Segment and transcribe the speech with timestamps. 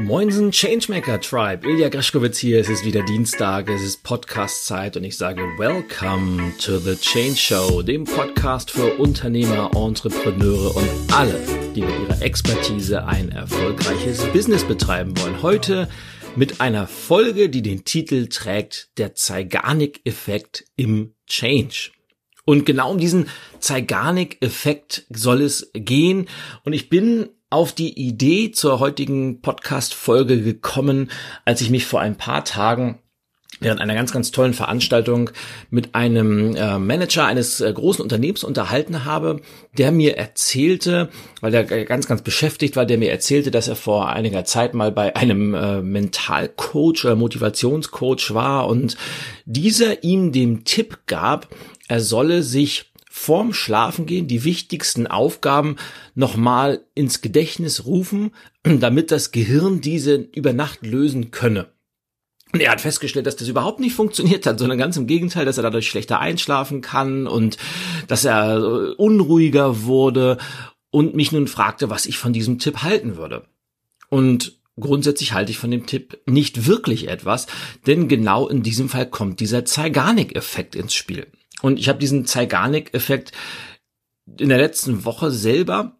[0.00, 5.16] Moinsen Changemaker Tribe, Ilya Greschkowitz hier, es ist wieder Dienstag, es ist Podcast-Zeit und ich
[5.16, 11.40] sage Welcome to the Change Show, dem Podcast für Unternehmer, Entrepreneure und alle,
[11.74, 15.42] die mit ihrer Expertise ein erfolgreiches Business betreiben wollen.
[15.42, 15.88] Heute
[16.36, 21.90] mit einer Folge, die den Titel trägt, der Zeigarnik-Effekt im Change.
[22.44, 26.28] Und genau um diesen Zeigarnik-Effekt soll es gehen.
[26.64, 31.10] Und ich bin auf die Idee zur heutigen Podcast-Folge gekommen,
[31.44, 32.98] als ich mich vor ein paar Tagen
[33.60, 35.30] während einer ganz, ganz tollen Veranstaltung
[35.70, 39.40] mit einem äh, Manager eines äh, großen Unternehmens unterhalten habe,
[39.76, 41.08] der mir erzählte,
[41.40, 44.92] weil er ganz, ganz beschäftigt war, der mir erzählte, dass er vor einiger Zeit mal
[44.92, 48.96] bei einem äh, Mentalcoach oder Motivationscoach war und
[49.44, 51.48] dieser ihm den Tipp gab,
[51.88, 55.76] er solle sich vorm Schlafengehen die wichtigsten Aufgaben
[56.14, 58.30] nochmal ins Gedächtnis rufen,
[58.62, 61.66] damit das Gehirn diese über Nacht lösen könne.
[62.52, 65.58] Und er hat festgestellt, dass das überhaupt nicht funktioniert hat, sondern ganz im Gegenteil, dass
[65.58, 67.58] er dadurch schlechter einschlafen kann und
[68.06, 70.38] dass er unruhiger wurde
[70.90, 73.44] und mich nun fragte, was ich von diesem Tipp halten würde.
[74.08, 77.48] Und grundsätzlich halte ich von dem Tipp nicht wirklich etwas,
[77.86, 81.26] denn genau in diesem Fall kommt dieser Zeigarnik-Effekt ins Spiel.
[81.62, 83.32] Und ich habe diesen Zeigarnik-Effekt
[84.38, 85.98] in der letzten Woche selber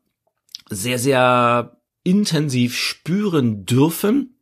[0.69, 4.39] sehr, sehr intensiv spüren dürfen,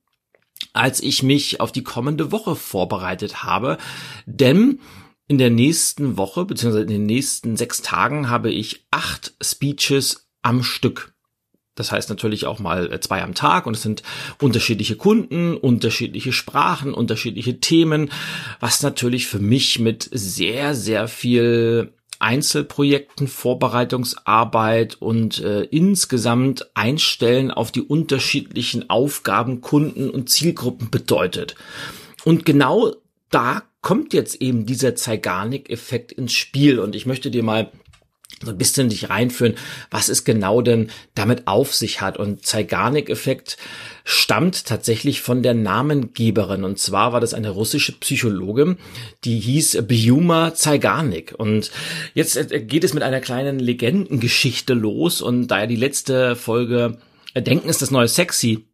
[0.72, 3.78] als ich mich auf die kommende Woche vorbereitet habe.
[4.26, 4.80] Denn
[5.28, 10.62] in der nächsten Woche, beziehungsweise in den nächsten sechs Tagen, habe ich acht Speeches am
[10.62, 11.15] Stück.
[11.76, 14.02] Das heißt natürlich auch mal äh, zwei am Tag und es sind
[14.40, 18.10] unterschiedliche Kunden, unterschiedliche Sprachen, unterschiedliche Themen,
[18.58, 27.70] was natürlich für mich mit sehr, sehr viel Einzelprojekten, Vorbereitungsarbeit und äh, insgesamt Einstellen auf
[27.70, 31.56] die unterschiedlichen Aufgaben, Kunden und Zielgruppen bedeutet.
[32.24, 32.94] Und genau
[33.30, 37.70] da kommt jetzt eben dieser Zeigarnik-Effekt ins Spiel und ich möchte dir mal
[38.42, 39.54] so ein bisschen dich reinführen,
[39.90, 42.18] was es genau denn damit auf sich hat.
[42.18, 43.56] Und Zeigarnik-Effekt
[44.04, 46.64] stammt tatsächlich von der Namengeberin.
[46.64, 48.76] Und zwar war das eine russische Psychologin,
[49.24, 51.34] die hieß Biuma Zeigarnik.
[51.36, 51.70] Und
[52.14, 55.22] jetzt äh, geht es mit einer kleinen Legendengeschichte los.
[55.22, 56.98] Und da ja die letzte Folge
[57.34, 58.66] Denken ist das neue Sexy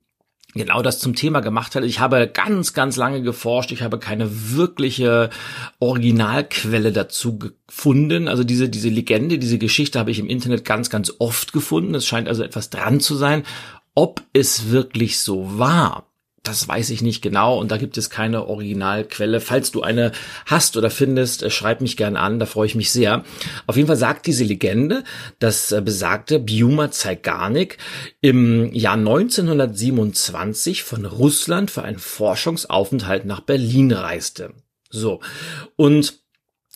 [0.55, 1.85] genau das zum Thema gemacht hat.
[1.85, 3.73] Ich habe ganz, ganz lange geforscht.
[3.73, 5.31] Ich habe keine wirkliche
[5.79, 8.29] Originalquelle dazu gefunden.
[8.29, 11.95] Also diese, diese Legende, diese Geschichte habe ich im Internet ganz, ganz oft gefunden.
[11.95, 13.45] Es scheint also etwas dran zu sein.
[13.95, 16.12] Ob es wirklich so war,
[16.43, 19.41] das weiß ich nicht genau und da gibt es keine Originalquelle.
[19.41, 20.11] Falls du eine
[20.47, 23.25] hast oder findest, äh, schreib mich gern an, da freue ich mich sehr.
[23.67, 25.05] Auf jeden Fall sagt diese Legende,
[25.39, 27.79] dass äh, besagte Biuma Zeigarnik
[28.21, 34.53] im Jahr 1927 von Russland für einen Forschungsaufenthalt nach Berlin reiste.
[34.91, 35.21] So.
[35.77, 36.23] Und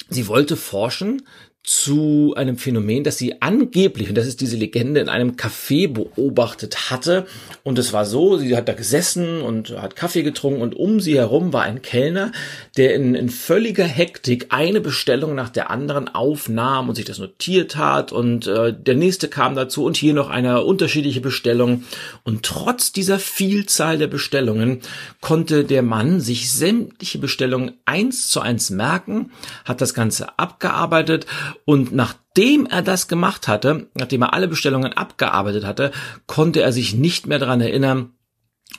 [0.08, 1.26] sie wollte forschen
[1.66, 6.90] zu einem Phänomen, das sie angeblich, und das ist diese Legende, in einem Café beobachtet
[6.90, 7.26] hatte.
[7.64, 11.16] Und es war so, sie hat da gesessen und hat Kaffee getrunken und um sie
[11.16, 12.30] herum war ein Kellner,
[12.76, 17.74] der in, in völliger Hektik eine Bestellung nach der anderen aufnahm und sich das notiert
[17.74, 18.12] hat.
[18.12, 21.82] Und äh, der nächste kam dazu und hier noch eine unterschiedliche Bestellung.
[22.22, 24.82] Und trotz dieser Vielzahl der Bestellungen
[25.20, 29.32] konnte der Mann sich sämtliche Bestellungen eins zu eins merken,
[29.64, 31.26] hat das Ganze abgearbeitet
[31.64, 35.92] und nachdem er das gemacht hatte, nachdem er alle Bestellungen abgearbeitet hatte,
[36.26, 38.10] konnte er sich nicht mehr daran erinnern,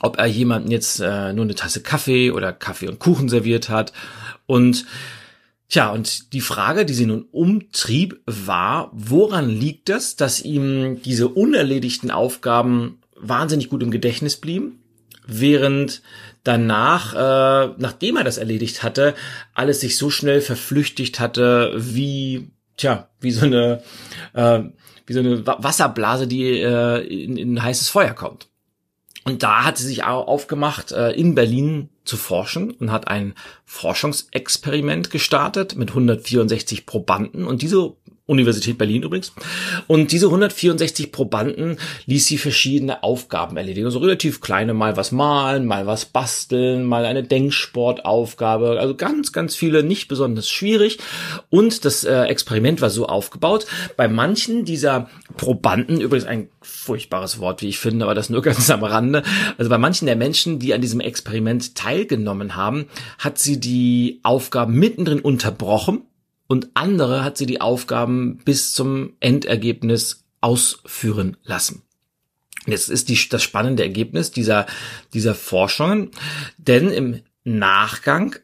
[0.00, 3.92] ob er jemanden jetzt äh, nur eine Tasse Kaffee oder Kaffee und Kuchen serviert hat.
[4.46, 4.86] Und
[5.70, 11.28] Tja, und die Frage, die sie nun umtrieb, war, woran liegt das, dass ihm diese
[11.28, 14.82] unerledigten Aufgaben wahnsinnig gut im Gedächtnis blieben,
[15.26, 16.00] während
[16.42, 19.14] danach, äh, nachdem er das erledigt hatte,
[19.52, 23.82] alles sich so schnell verflüchtigt hatte, wie tja, wie so eine,
[24.32, 24.60] äh,
[25.06, 28.48] wie so eine Wasserblase, die äh, in, in heißes Feuer kommt.
[29.24, 33.34] Und da hat sie sich aufgemacht, äh, in Berlin zu forschen und hat ein
[33.66, 37.44] Forschungsexperiment gestartet mit 164 Probanden.
[37.46, 37.92] Und diese
[38.28, 39.32] Universität Berlin übrigens.
[39.86, 43.86] Und diese 164 Probanden ließ sie verschiedene Aufgaben erledigen.
[43.86, 48.78] Also relativ kleine, mal was malen, mal was basteln, mal eine Denksportaufgabe.
[48.78, 50.98] Also ganz, ganz viele, nicht besonders schwierig.
[51.48, 53.66] Und das äh, Experiment war so aufgebaut.
[53.96, 55.08] Bei manchen dieser
[55.38, 59.22] Probanden, übrigens ein furchtbares Wort, wie ich finde, aber das nur ganz am Rande.
[59.56, 62.88] Also bei manchen der Menschen, die an diesem Experiment teilgenommen haben,
[63.18, 66.02] hat sie die Aufgaben mittendrin unterbrochen
[66.48, 71.82] und andere hat sie die Aufgaben bis zum Endergebnis ausführen lassen.
[72.66, 74.66] Jetzt ist die, das spannende Ergebnis dieser,
[75.14, 76.10] dieser Forschungen,
[76.56, 78.36] denn im Nachgang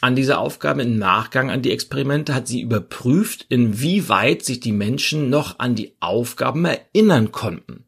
[0.00, 5.28] an diese Aufgabe, im Nachgang an die Experimente hat sie überprüft, inwieweit sich die Menschen
[5.28, 7.84] noch an die Aufgaben erinnern konnten.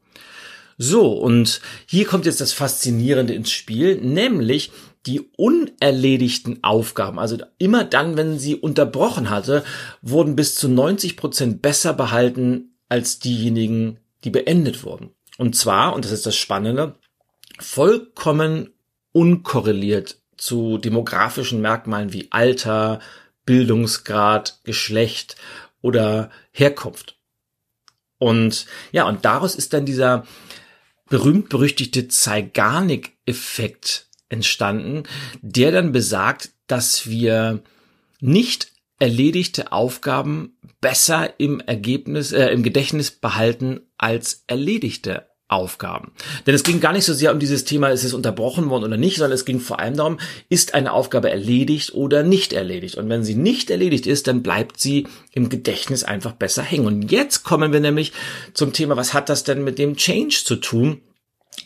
[0.76, 4.72] So, und hier kommt jetzt das Faszinierende ins Spiel, nämlich
[5.06, 9.64] die unerledigten Aufgaben, also immer dann, wenn sie unterbrochen hatte,
[10.00, 15.10] wurden bis zu 90 Prozent besser behalten als diejenigen, die beendet wurden.
[15.38, 16.94] Und zwar, und das ist das Spannende,
[17.58, 18.70] vollkommen
[19.12, 23.00] unkorreliert zu demografischen Merkmalen wie Alter,
[23.44, 25.36] Bildungsgrad, Geschlecht
[25.80, 27.16] oder Herkunft.
[28.18, 30.24] Und ja, und daraus ist dann dieser
[31.08, 35.04] berühmt-berüchtigte Zeigarnik-Effekt entstanden,
[35.40, 37.62] der dann besagt, dass wir
[38.20, 38.68] nicht
[38.98, 46.12] erledigte Aufgaben besser im Ergebnis, äh, im Gedächtnis behalten als erledigte Aufgaben.
[46.46, 48.96] Denn es ging gar nicht so sehr um dieses Thema, ist es unterbrochen worden oder
[48.96, 50.18] nicht, sondern es ging vor allem darum,
[50.48, 52.96] ist eine Aufgabe erledigt oder nicht erledigt.
[52.96, 56.86] Und wenn sie nicht erledigt ist, dann bleibt sie im Gedächtnis einfach besser hängen.
[56.86, 58.12] Und jetzt kommen wir nämlich
[58.54, 61.02] zum Thema, was hat das denn mit dem Change zu tun?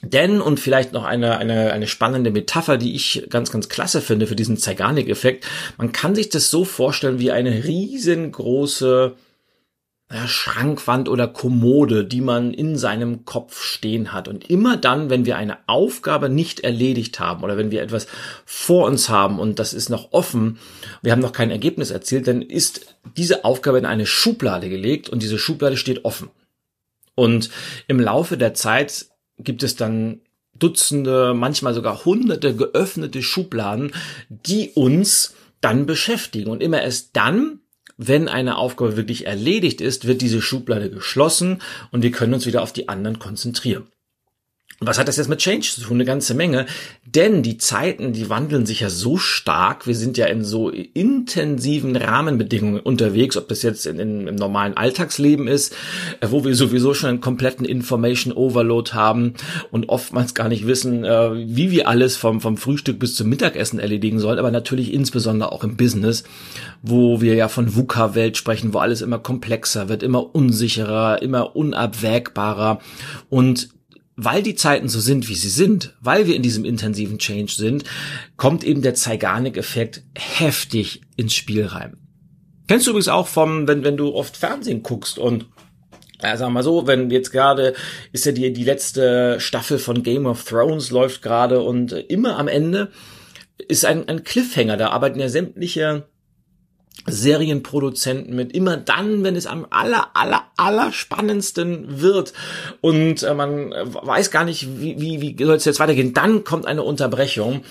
[0.02, 4.26] Denn, und vielleicht noch eine, eine, eine spannende Metapher, die ich ganz, ganz klasse finde
[4.26, 5.46] für diesen Zeigarnik-Effekt,
[5.78, 9.16] man kann sich das so vorstellen wie eine riesengroße
[10.12, 14.28] ja, Schrankwand oder Kommode, die man in seinem Kopf stehen hat.
[14.28, 18.06] Und immer dann, wenn wir eine Aufgabe nicht erledigt haben oder wenn wir etwas
[18.44, 20.58] vor uns haben und das ist noch offen,
[21.02, 25.22] wir haben noch kein Ergebnis erzielt, dann ist diese Aufgabe in eine Schublade gelegt und
[25.22, 26.30] diese Schublade steht offen.
[27.16, 27.50] Und
[27.88, 29.06] im Laufe der Zeit
[29.38, 30.20] gibt es dann
[30.58, 33.92] Dutzende, manchmal sogar hunderte geöffnete Schubladen,
[34.28, 36.50] die uns dann beschäftigen.
[36.50, 37.60] Und immer erst dann,
[37.98, 42.62] wenn eine Aufgabe wirklich erledigt ist, wird diese Schublade geschlossen und wir können uns wieder
[42.62, 43.86] auf die anderen konzentrieren.
[44.80, 45.96] Was hat das jetzt mit Change zu tun?
[45.96, 46.66] Eine ganze Menge.
[47.06, 49.86] Denn die Zeiten, die wandeln sich ja so stark.
[49.86, 54.76] Wir sind ja in so intensiven Rahmenbedingungen unterwegs, ob das jetzt in, in, im normalen
[54.76, 55.74] Alltagsleben ist,
[56.20, 59.32] äh, wo wir sowieso schon einen kompletten Information Overload haben
[59.70, 63.78] und oftmals gar nicht wissen, äh, wie wir alles vom, vom Frühstück bis zum Mittagessen
[63.78, 66.24] erledigen sollen, aber natürlich insbesondere auch im Business,
[66.82, 72.80] wo wir ja von VUCA-Welt sprechen, wo alles immer komplexer wird, immer unsicherer, immer unabwägbarer
[73.30, 73.70] und
[74.16, 77.84] weil die Zeiten so sind, wie sie sind, weil wir in diesem intensiven Change sind,
[78.36, 81.98] kommt eben der Zeigarnik-Effekt heftig ins Spiel rein.
[82.66, 85.46] Kennst du übrigens auch vom, wenn, wenn du oft Fernsehen guckst und
[86.22, 87.74] ja, wir mal so, wenn jetzt gerade
[88.10, 92.48] ist ja die, die letzte Staffel von Game of Thrones läuft gerade und immer am
[92.48, 92.90] Ende
[93.68, 96.08] ist ein, ein Cliffhanger, da arbeiten ja sämtliche
[97.06, 102.32] Serienproduzenten mit immer dann, wenn es am aller, aller, aller spannendsten wird
[102.80, 106.66] und äh, man weiß gar nicht, wie, wie, wie soll es jetzt weitergehen, dann kommt
[106.66, 107.62] eine Unterbrechung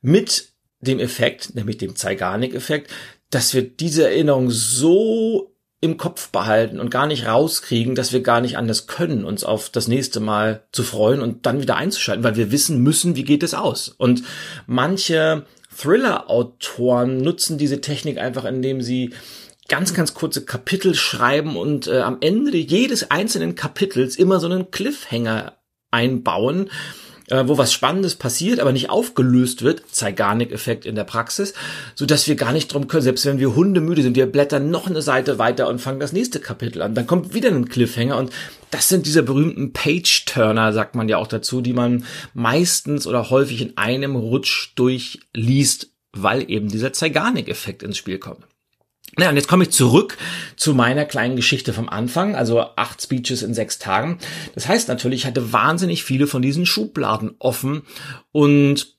[0.00, 2.90] mit dem Effekt, nämlich dem Zeigarnik-Effekt,
[3.30, 8.40] dass wir diese Erinnerung so im Kopf behalten und gar nicht rauskriegen, dass wir gar
[8.40, 12.36] nicht anders können, uns auf das nächste Mal zu freuen und dann wieder einzuschalten, weil
[12.36, 13.88] wir wissen müssen, wie geht es aus.
[13.88, 14.22] Und
[14.66, 15.44] manche
[15.76, 19.14] Thriller-Autoren nutzen diese Technik einfach, indem sie
[19.68, 24.70] ganz, ganz kurze Kapitel schreiben und äh, am Ende jedes einzelnen Kapitels immer so einen
[24.70, 25.56] Cliffhanger
[25.90, 26.70] einbauen,
[27.32, 31.54] äh, wo was Spannendes passiert, aber nicht aufgelöst wird, Zeigarnik-Effekt in der Praxis,
[31.94, 34.86] so dass wir gar nicht drum können, selbst wenn wir hundemüde sind, wir blättern noch
[34.86, 38.30] eine Seite weiter und fangen das nächste Kapitel an, dann kommt wieder ein Cliffhanger und
[38.70, 43.62] das sind diese berühmten Page-Turner, sagt man ja auch dazu, die man meistens oder häufig
[43.62, 48.44] in einem Rutsch durchliest, weil eben dieser Zeigarnik-Effekt ins Spiel kommt.
[49.18, 50.16] Na, und jetzt komme ich zurück
[50.56, 54.18] zu meiner kleinen Geschichte vom Anfang, also acht Speeches in sechs Tagen.
[54.54, 57.82] Das heißt natürlich, ich hatte wahnsinnig viele von diesen Schubladen offen
[58.32, 58.96] und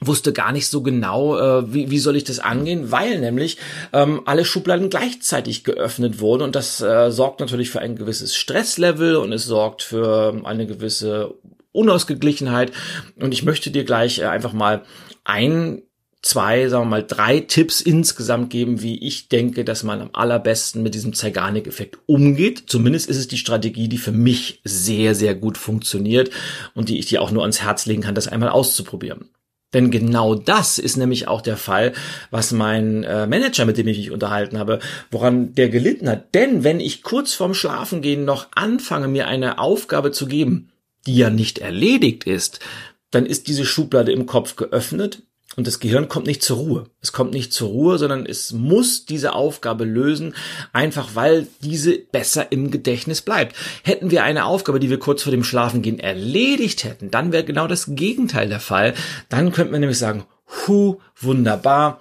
[0.00, 3.58] wusste gar nicht so genau, äh, wie, wie soll ich das angehen, weil nämlich
[3.92, 9.16] ähm, alle Schubladen gleichzeitig geöffnet wurden und das äh, sorgt natürlich für ein gewisses Stresslevel
[9.16, 11.34] und es sorgt für eine gewisse
[11.72, 12.72] Unausgeglichenheit
[13.16, 14.82] und ich möchte dir gleich äh, einfach mal
[15.24, 15.82] ein
[16.22, 20.82] zwei, sagen wir mal, drei Tipps insgesamt geben, wie ich denke, dass man am allerbesten
[20.82, 22.64] mit diesem Zeigarnik-Effekt umgeht.
[22.66, 26.30] Zumindest ist es die Strategie, die für mich sehr, sehr gut funktioniert
[26.74, 29.30] und die ich dir auch nur ans Herz legen kann, das einmal auszuprobieren.
[29.74, 31.92] Denn genau das ist nämlich auch der Fall,
[32.30, 36.34] was mein äh, Manager, mit dem ich mich unterhalten habe, woran der gelitten hat.
[36.34, 40.70] Denn wenn ich kurz vorm Schlafengehen noch anfange, mir eine Aufgabe zu geben,
[41.06, 42.60] die ja nicht erledigt ist,
[43.10, 45.22] dann ist diese Schublade im Kopf geöffnet
[45.56, 46.84] Und das Gehirn kommt nicht zur Ruhe.
[47.00, 50.34] Es kommt nicht zur Ruhe, sondern es muss diese Aufgabe lösen,
[50.72, 53.54] einfach weil diese besser im Gedächtnis bleibt.
[53.82, 57.66] Hätten wir eine Aufgabe, die wir kurz vor dem Schlafengehen erledigt hätten, dann wäre genau
[57.66, 58.94] das Gegenteil der Fall.
[59.28, 60.24] Dann könnte man nämlich sagen,
[60.66, 62.00] hu, wunderbar.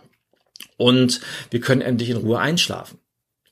[0.77, 2.99] Und wir können endlich in Ruhe einschlafen.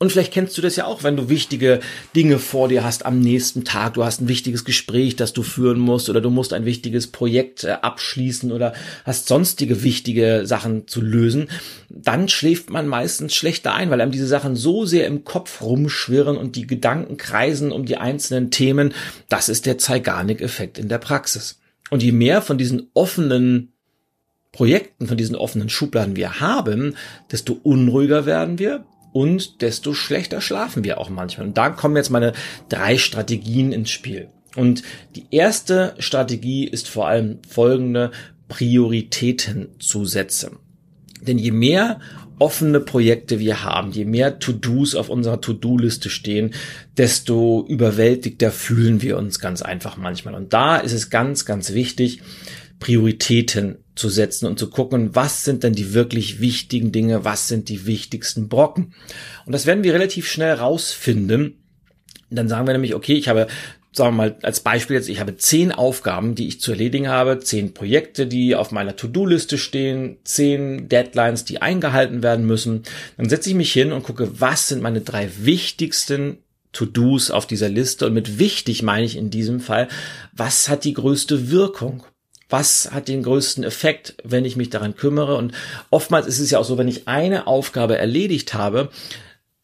[0.01, 1.81] Und vielleicht kennst du das ja auch, wenn du wichtige
[2.15, 3.95] Dinge vor dir hast am nächsten Tag.
[3.95, 7.65] Du hast ein wichtiges Gespräch, das du führen musst oder du musst ein wichtiges Projekt
[7.65, 8.71] äh, abschließen oder
[9.03, 11.49] hast sonstige wichtige Sachen zu lösen.
[11.89, 16.37] Dann schläft man meistens schlechter ein, weil einem diese Sachen so sehr im Kopf rumschwirren
[16.37, 18.93] und die Gedanken kreisen um die einzelnen Themen.
[19.27, 21.59] Das ist der Zeigarnik-Effekt in der Praxis.
[21.89, 23.73] Und je mehr von diesen offenen
[24.53, 26.95] Projekten, von diesen offenen Schubladen wir haben,
[27.33, 31.47] desto unruhiger werden wir, und desto schlechter schlafen wir auch manchmal.
[31.47, 32.33] Und da kommen jetzt meine
[32.69, 34.29] drei Strategien ins Spiel.
[34.55, 34.83] Und
[35.15, 38.11] die erste Strategie ist vor allem folgende,
[38.47, 40.57] Prioritäten zu setzen.
[41.21, 41.99] Denn je mehr
[42.39, 46.51] offene Projekte wir haben, je mehr To-Dos auf unserer To-Do-Liste stehen,
[46.97, 50.33] desto überwältigter fühlen wir uns ganz einfach manchmal.
[50.33, 52.21] Und da ist es ganz, ganz wichtig,
[52.79, 57.69] Prioritäten zu setzen und zu gucken, was sind denn die wirklich wichtigen Dinge, was sind
[57.69, 58.93] die wichtigsten Brocken.
[59.45, 61.63] Und das werden wir relativ schnell rausfinden.
[62.29, 63.47] Dann sagen wir nämlich, okay, ich habe
[63.91, 67.39] sagen wir mal als Beispiel jetzt, ich habe zehn Aufgaben, die ich zu erledigen habe,
[67.39, 72.83] zehn Projekte, die auf meiner To-Do-Liste stehen, zehn Deadlines, die eingehalten werden müssen.
[73.17, 76.37] Dann setze ich mich hin und gucke, was sind meine drei wichtigsten
[76.71, 78.05] To-Dos auf dieser Liste.
[78.05, 79.87] Und mit wichtig meine ich in diesem Fall,
[80.33, 82.03] was hat die größte Wirkung?
[82.49, 85.35] Was hat den größten Effekt, wenn ich mich daran kümmere.
[85.35, 85.53] Und
[85.89, 88.89] oftmals ist es ja auch so, wenn ich eine Aufgabe erledigt habe,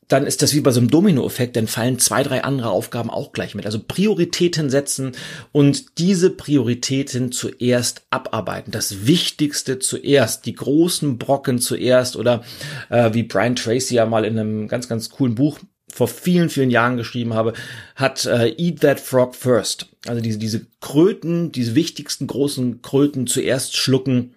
[0.08, 3.32] dann ist das wie bei so einem Dominoeffekt, dann fallen zwei, drei andere Aufgaben auch
[3.32, 3.66] gleich mit.
[3.66, 5.14] Also Prioritäten setzen
[5.52, 8.72] und diese Prioritäten zuerst abarbeiten.
[8.72, 12.44] Das Wichtigste zuerst, die großen Brocken zuerst oder
[12.90, 15.60] äh, wie Brian Tracy ja mal in einem ganz, ganz coolen Buch
[15.96, 17.54] vor vielen, vielen Jahren geschrieben habe,
[17.96, 19.88] hat äh, Eat That Frog First.
[20.06, 24.36] Also diese, diese Kröten, diese wichtigsten großen Kröten zuerst schlucken.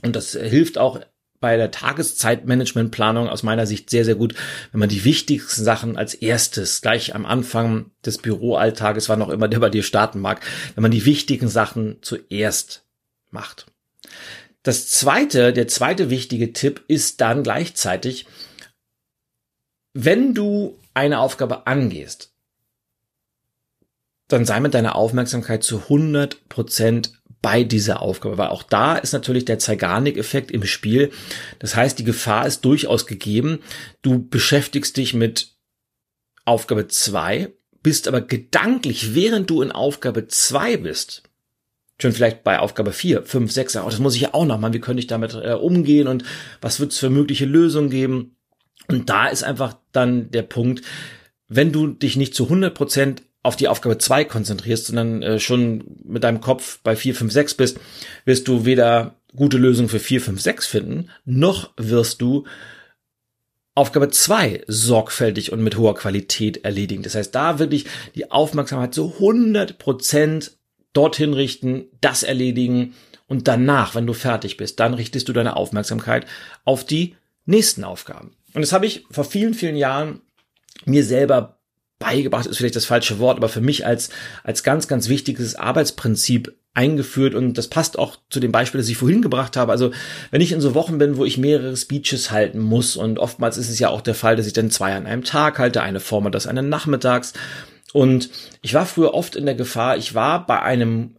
[0.00, 1.00] Und das hilft auch
[1.40, 4.34] bei der Tageszeitmanagementplanung aus meiner Sicht sehr, sehr gut,
[4.72, 9.48] wenn man die wichtigsten Sachen als erstes gleich am Anfang des Büroalltages, wann auch immer
[9.48, 10.40] der bei dir starten mag,
[10.74, 12.86] wenn man die wichtigen Sachen zuerst
[13.30, 13.66] macht.
[14.62, 18.24] Das zweite, der zweite wichtige Tipp ist dann gleichzeitig,
[19.92, 22.32] wenn du eine Aufgabe angehst,
[24.28, 29.12] dann sei mit deiner Aufmerksamkeit zu 100 Prozent bei dieser Aufgabe, weil auch da ist
[29.12, 31.10] natürlich der Zeigarnik-Effekt im Spiel.
[31.58, 33.58] Das heißt, die Gefahr ist durchaus gegeben.
[34.00, 35.54] Du beschäftigst dich mit
[36.46, 41.22] Aufgabe zwei, bist aber gedanklich, während du in Aufgabe zwei bist,
[42.00, 44.72] schon vielleicht bei Aufgabe vier, fünf, sechs, oh, das muss ich ja auch noch machen,
[44.72, 46.24] wie könnte ich damit äh, umgehen und
[46.62, 48.33] was wird es für mögliche Lösungen geben?
[48.88, 50.82] Und da ist einfach dann der Punkt,
[51.48, 55.84] wenn du dich nicht zu 100 Prozent auf die Aufgabe 2 konzentrierst, sondern äh, schon
[56.04, 57.80] mit deinem Kopf bei 4, 5, 6 bist,
[58.24, 62.44] wirst du weder gute Lösungen für 4, 5, 6 finden, noch wirst du
[63.74, 67.02] Aufgabe 2 sorgfältig und mit hoher Qualität erledigen.
[67.02, 70.52] Das heißt, da wirklich die Aufmerksamkeit zu 100 Prozent
[70.92, 72.94] dorthin richten, das erledigen
[73.26, 76.26] und danach, wenn du fertig bist, dann richtest du deine Aufmerksamkeit
[76.64, 77.16] auf die
[77.46, 78.36] nächsten Aufgaben.
[78.54, 80.22] Und das habe ich vor vielen, vielen Jahren
[80.84, 81.58] mir selber
[81.98, 84.10] beigebracht, ist vielleicht das falsche Wort, aber für mich als,
[84.42, 88.96] als ganz, ganz wichtiges Arbeitsprinzip eingeführt und das passt auch zu dem Beispiel, das ich
[88.96, 89.70] vorhin gebracht habe.
[89.70, 89.92] Also
[90.32, 93.70] wenn ich in so Wochen bin, wo ich mehrere Speeches halten muss und oftmals ist
[93.70, 96.48] es ja auch der Fall, dass ich dann zwei an einem Tag halte, eine vormittags,
[96.48, 97.32] eine nachmittags
[97.92, 98.28] und
[98.60, 101.16] ich war früher oft in der Gefahr, ich war bei einem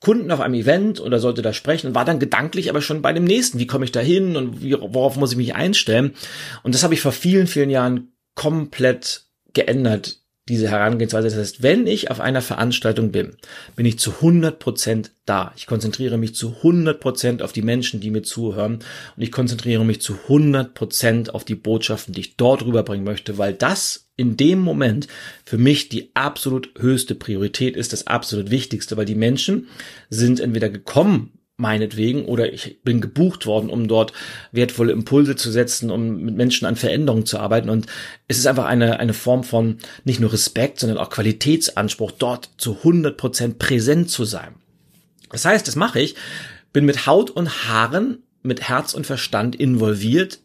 [0.00, 3.12] Kunden auf einem Event oder sollte da sprechen und war dann gedanklich aber schon bei
[3.12, 3.58] dem nächsten.
[3.58, 6.14] Wie komme ich da hin und wie, worauf muss ich mich einstellen?
[6.62, 9.24] Und das habe ich vor vielen, vielen Jahren komplett
[9.54, 11.28] geändert, diese Herangehensweise.
[11.28, 13.36] Das heißt, wenn ich auf einer Veranstaltung bin,
[13.76, 15.52] bin ich zu 100 Prozent da.
[15.56, 18.80] Ich konzentriere mich zu 100 Prozent auf die Menschen, die mir zuhören
[19.16, 23.38] und ich konzentriere mich zu 100 Prozent auf die Botschaften, die ich dort rüberbringen möchte,
[23.38, 25.06] weil das in dem Moment
[25.44, 29.68] für mich die absolut höchste Priorität ist, das absolut Wichtigste, weil die Menschen
[30.10, 34.12] sind entweder gekommen, meinetwegen, oder ich bin gebucht worden, um dort
[34.52, 37.68] wertvolle Impulse zu setzen, um mit Menschen an Veränderungen zu arbeiten.
[37.68, 37.86] Und
[38.28, 42.76] es ist einfach eine, eine Form von nicht nur Respekt, sondern auch Qualitätsanspruch, dort zu
[42.78, 44.54] 100 Prozent präsent zu sein.
[45.30, 46.14] Das heißt, das mache ich,
[46.72, 50.38] bin mit Haut und Haaren, mit Herz und Verstand involviert,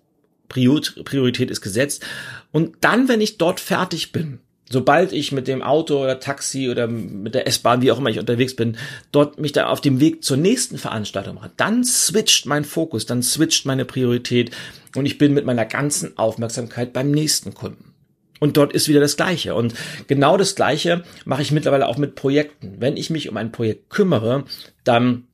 [0.49, 2.05] Priorität ist gesetzt.
[2.51, 4.39] Und dann, wenn ich dort fertig bin,
[4.73, 8.19] sobald ich mit dem Auto oder Taxi oder mit der S-Bahn, wie auch immer ich
[8.19, 8.75] unterwegs bin,
[9.11, 13.21] dort mich da auf dem Weg zur nächsten Veranstaltung mache, dann switcht mein Fokus, dann
[13.21, 14.51] switcht meine Priorität
[14.95, 17.93] und ich bin mit meiner ganzen Aufmerksamkeit beim nächsten Kunden.
[18.39, 19.55] Und dort ist wieder das Gleiche.
[19.55, 19.73] Und
[20.07, 22.75] genau das Gleiche mache ich mittlerweile auch mit Projekten.
[22.79, 24.43] Wenn ich mich um ein Projekt kümmere,
[24.83, 25.27] dann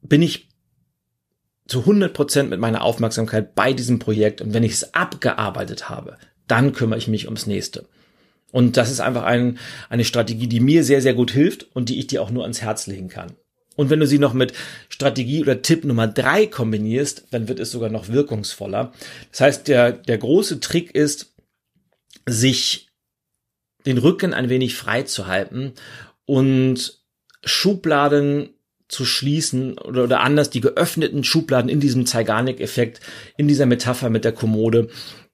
[0.00, 0.48] bin ich
[1.66, 4.40] zu 100 Prozent mit meiner Aufmerksamkeit bei diesem Projekt.
[4.40, 6.16] Und wenn ich es abgearbeitet habe,
[6.50, 7.86] dann kümmere ich mich ums nächste.
[8.52, 11.98] Und das ist einfach ein, eine Strategie, die mir sehr, sehr gut hilft und die
[11.98, 13.32] ich dir auch nur ans Herz legen kann.
[13.76, 14.52] Und wenn du sie noch mit
[14.88, 18.92] Strategie oder Tipp Nummer drei kombinierst, dann wird es sogar noch wirkungsvoller.
[19.30, 21.32] Das heißt, der, der große Trick ist,
[22.28, 22.88] sich
[23.86, 25.72] den Rücken ein wenig frei zu halten
[26.26, 27.00] und
[27.44, 28.50] Schubladen
[28.88, 33.00] zu schließen oder, oder anders die geöffneten Schubladen in diesem Zeigarnik-Effekt,
[33.36, 34.88] in dieser Metapher mit der Kommode,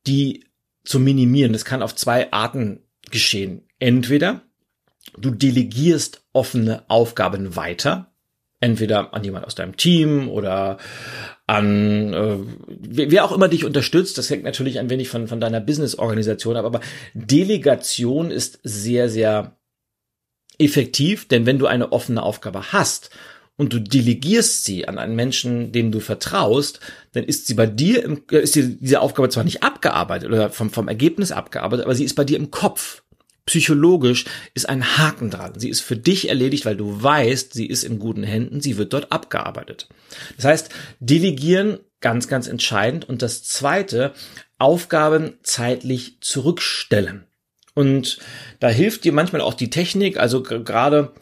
[0.07, 0.46] die
[0.87, 1.53] zu minimieren.
[1.53, 3.63] Das kann auf zwei Arten geschehen.
[3.79, 4.43] Entweder
[5.19, 8.13] du delegierst offene Aufgaben weiter,
[8.61, 10.79] entweder an jemand aus deinem Team oder
[11.47, 12.39] an äh,
[12.69, 14.19] wer auch immer dich unterstützt.
[14.19, 16.81] Das hängt natürlich ein wenig von, von deiner Business-Organisation ab, aber
[17.15, 19.57] Delegation ist sehr, sehr
[20.59, 23.11] effektiv, denn wenn du eine offene Aufgabe hast
[23.57, 26.81] und du delegierst sie an einen Menschen, dem du vertraust,
[27.13, 30.51] dann ist sie bei dir im, äh, ist dir diese Aufgabe zwar nicht abgearbeitet oder
[30.51, 33.03] vom, vom Ergebnis abgearbeitet, aber sie ist bei dir im Kopf.
[33.47, 35.53] Psychologisch ist ein Haken dran.
[35.57, 38.93] Sie ist für dich erledigt, weil du weißt, sie ist in guten Händen, sie wird
[38.93, 39.89] dort abgearbeitet.
[40.35, 43.09] Das heißt, delegieren ganz, ganz entscheidend.
[43.09, 44.15] Und das zweite,
[44.59, 47.27] Aufgaben zeitlich zurückstellen.
[47.75, 48.19] Und
[48.59, 51.13] da hilft dir manchmal auch die Technik, also gerade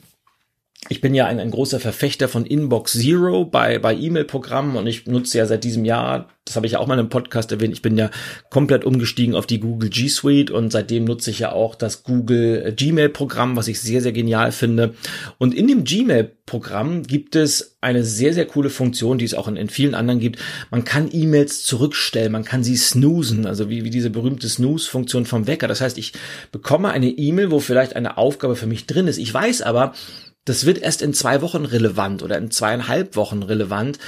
[0.88, 5.06] ich bin ja ein, ein großer Verfechter von Inbox Zero bei, bei E-Mail-Programmen und ich
[5.06, 7.80] nutze ja seit diesem Jahr, das habe ich ja auch mal einem Podcast erwähnt, ich
[7.80, 8.10] bin ja
[8.50, 12.62] komplett umgestiegen auf die Google G Suite und seitdem nutze ich ja auch das Google
[12.66, 14.94] äh, Gmail-Programm, was ich sehr, sehr genial finde.
[15.38, 19.56] Und in dem Gmail-Programm gibt es eine sehr, sehr coole Funktion, die es auch in,
[19.56, 20.38] in vielen anderen gibt.
[20.70, 25.46] Man kann E-Mails zurückstellen, man kann sie snoosen, also wie, wie diese berühmte Snooze-Funktion vom
[25.46, 25.68] Wecker.
[25.68, 26.12] Das heißt, ich
[26.52, 29.18] bekomme eine E-Mail, wo vielleicht eine Aufgabe für mich drin ist.
[29.18, 29.94] Ich weiß aber,
[30.44, 33.98] das wird erst in zwei Wochen relevant oder in zweieinhalb Wochen relevant,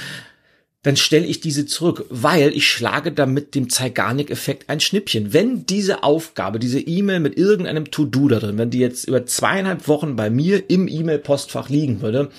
[0.83, 5.33] dann stelle ich diese zurück, weil ich schlage damit dem Zeigarnik-Effekt ein Schnippchen.
[5.33, 9.87] Wenn diese Aufgabe, diese E-Mail mit irgendeinem To-Do da drin, wenn die jetzt über zweieinhalb
[9.87, 12.29] Wochen bei mir im E-Mail-Postfach liegen würde,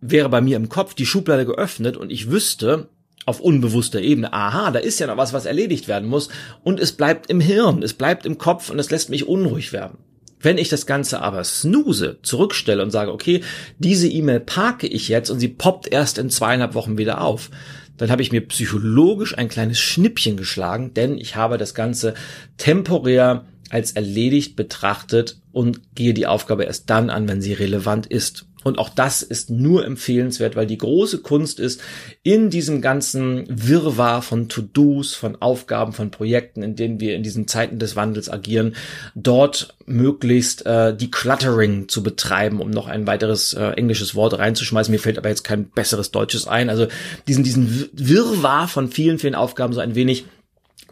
[0.00, 2.88] wäre bei mir im Kopf die Schublade geöffnet und ich wüsste,
[3.24, 6.28] auf unbewusster Ebene, aha, da ist ja noch was, was erledigt werden muss
[6.62, 9.98] und es bleibt im Hirn, es bleibt im Kopf und es lässt mich unruhig werden.
[10.46, 13.40] Wenn ich das Ganze aber snooze, zurückstelle und sage, okay,
[13.80, 17.50] diese E-Mail parke ich jetzt und sie poppt erst in zweieinhalb Wochen wieder auf,
[17.96, 22.14] dann habe ich mir psychologisch ein kleines Schnippchen geschlagen, denn ich habe das Ganze
[22.58, 28.46] temporär als erledigt betrachtet und gehe die Aufgabe erst dann an, wenn sie relevant ist.
[28.66, 31.80] Und auch das ist nur empfehlenswert, weil die große Kunst ist,
[32.24, 37.46] in diesem ganzen Wirrwarr von To-Dos, von Aufgaben, von Projekten, in denen wir in diesen
[37.46, 38.74] Zeiten des Wandels agieren,
[39.14, 44.90] dort möglichst äh, Decluttering zu betreiben, um noch ein weiteres äh, englisches Wort reinzuschmeißen.
[44.90, 46.68] Mir fällt aber jetzt kein besseres Deutsches ein.
[46.68, 46.88] Also
[47.28, 50.24] diesen, diesen Wirrwarr von vielen, vielen Aufgaben so ein wenig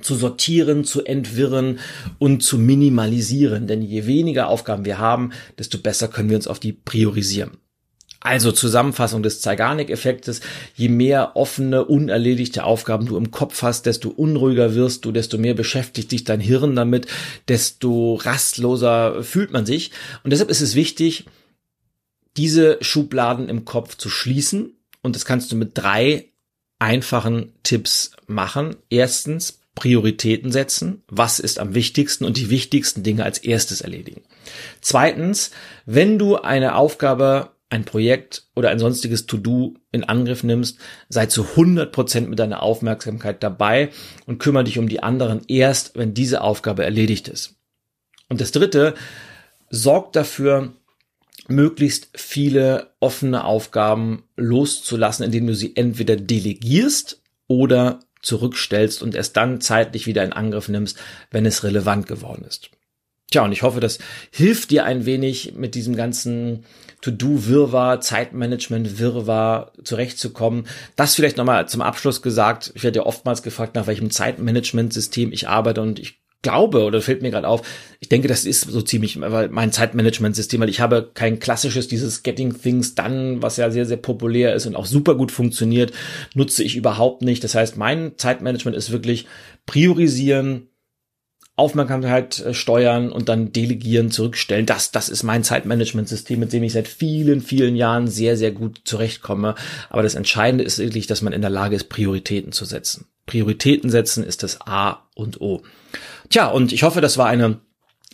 [0.01, 1.81] zu sortieren, zu entwirren
[2.21, 3.67] und zu minimalisieren.
[3.67, 7.59] Denn je weniger Aufgaben wir haben, desto besser können wir uns auf die priorisieren.
[8.25, 10.41] Also Zusammenfassung des Zeigarnik-Effektes.
[10.75, 15.53] Je mehr offene, unerledigte Aufgaben du im Kopf hast, desto unruhiger wirst du, desto mehr
[15.53, 17.07] beschäftigt sich dein Hirn damit,
[17.49, 19.91] desto rastloser fühlt man sich.
[20.25, 21.27] Und deshalb ist es wichtig,
[22.39, 24.73] diese Schubladen im Kopf zu schließen.
[25.03, 26.31] Und das kannst du mit drei
[26.79, 28.77] einfachen Tipps machen.
[28.89, 31.03] Erstens, Prioritäten setzen.
[31.09, 34.23] Was ist am wichtigsten und die wichtigsten Dinge als erstes erledigen.
[34.81, 35.51] Zweitens,
[35.85, 41.43] wenn du eine Aufgabe ein Projekt oder ein sonstiges To-Do in Angriff nimmst, sei zu
[41.43, 43.91] 100 Prozent mit deiner Aufmerksamkeit dabei
[44.27, 47.57] und kümmere dich um die anderen erst, wenn diese Aufgabe erledigt ist.
[48.29, 48.95] Und das dritte,
[49.71, 50.73] sorg dafür,
[51.49, 59.61] möglichst viele offene Aufgaben loszulassen, indem du sie entweder delegierst oder zurückstellst und erst dann
[59.61, 60.99] zeitlich wieder in Angriff nimmst,
[61.31, 62.71] wenn es relevant geworden ist.
[63.31, 63.99] Tja, und ich hoffe, das
[64.31, 66.65] hilft dir ein wenig mit diesem ganzen
[67.05, 70.67] To-Do-Wirrwarr, Zeitmanagement-Wirrwarr zurechtzukommen.
[70.97, 72.73] Das vielleicht nochmal zum Abschluss gesagt.
[72.75, 77.23] Ich werde ja oftmals gefragt, nach welchem Zeitmanagement-System ich arbeite und ich glaube, oder fällt
[77.23, 77.63] mir gerade auf,
[78.01, 82.59] ich denke, das ist so ziemlich mein Zeitmanagement-System, weil ich habe kein klassisches, dieses Getting
[82.59, 85.93] Things Done, was ja sehr, sehr populär ist und auch super gut funktioniert,
[86.35, 87.45] nutze ich überhaupt nicht.
[87.45, 89.27] Das heißt, mein Zeitmanagement ist wirklich
[89.67, 90.69] priorisieren,
[91.57, 94.67] Aufmerksamkeit äh, steuern und dann delegieren, zurückstellen.
[94.67, 98.81] Das, das ist mein Zeitmanagementsystem, mit dem ich seit vielen, vielen Jahren sehr, sehr gut
[98.85, 99.55] zurechtkomme.
[99.89, 103.07] Aber das Entscheidende ist wirklich, dass man in der Lage ist, Prioritäten zu setzen.
[103.27, 105.63] Prioritäten setzen ist das A und O.
[106.29, 107.61] Tja, und ich hoffe, das war eine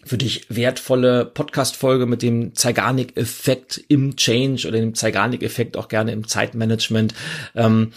[0.05, 6.27] für dich wertvolle Podcast-Folge mit dem Zeigarnik-Effekt im Change oder dem Zeigarnik-Effekt auch gerne im
[6.27, 7.15] Zeitmanagement.
[7.55, 7.93] Ähm,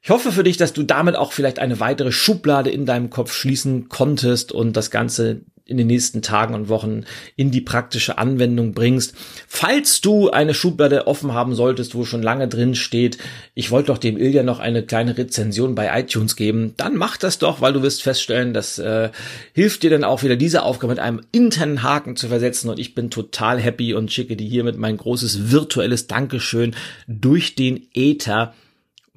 [0.00, 3.32] ich hoffe für dich, dass du damit auch vielleicht eine weitere Schublade in deinem Kopf
[3.32, 7.04] schließen konntest und das Ganze in den nächsten Tagen und Wochen
[7.36, 9.14] in die praktische Anwendung bringst.
[9.46, 13.18] Falls du eine Schublade offen haben solltest, wo schon lange drin steht,
[13.54, 17.38] ich wollte doch dem Ilja noch eine kleine Rezension bei iTunes geben, dann mach das
[17.38, 19.10] doch, weil du wirst feststellen, das äh,
[19.52, 22.94] hilft dir dann auch wieder diese Aufgabe mit einem internen Haken zu versetzen und ich
[22.94, 26.74] bin total happy und schicke dir hiermit mein großes virtuelles Dankeschön
[27.06, 28.54] durch den Ether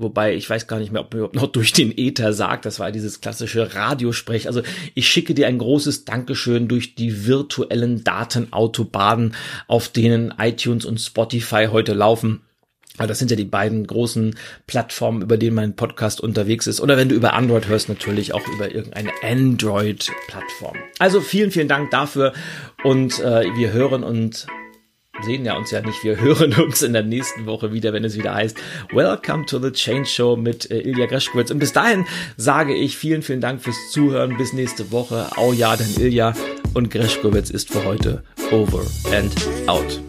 [0.02, 2.66] Wobei ich weiß gar nicht mehr, ob man überhaupt noch durch den Äther sagt.
[2.66, 4.48] Das war dieses klassische Radiosprech.
[4.48, 4.62] Also
[4.96, 9.36] ich schicke dir ein großes Dankeschön durch die virtuellen Datenautobahnen,
[9.68, 12.42] auf denen iTunes und Spotify heute laufen.
[12.98, 14.36] Weil das sind ja die beiden großen
[14.68, 16.82] Plattformen, über denen mein Podcast unterwegs ist.
[16.82, 20.76] Oder wenn du über Android hörst, natürlich auch über irgendeine Android-Plattform.
[21.00, 22.34] Also vielen, vielen Dank dafür
[22.84, 24.46] und äh, wir hören und
[25.24, 26.04] sehen ja uns ja nicht.
[26.04, 28.58] Wir hören uns in der nächsten Woche wieder, wenn es wieder heißt
[28.92, 31.52] Welcome to the Change Show mit äh, Ilja Greschkowitz.
[31.52, 32.06] Und bis dahin
[32.38, 34.38] sage ich vielen, vielen Dank fürs Zuhören.
[34.38, 35.28] Bis nächste Woche.
[35.38, 36.34] Au ja, denn Ilja
[36.74, 39.34] und Greschkowitz ist für heute over and
[39.68, 40.02] out.